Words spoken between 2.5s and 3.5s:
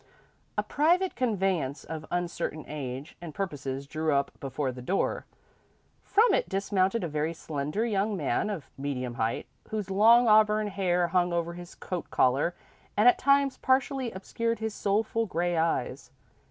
age and